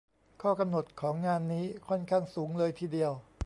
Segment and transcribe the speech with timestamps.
[0.41, 3.11] ข้อกำหนดของงานนี้ ค่อนข้างสูงเลยทีเดียว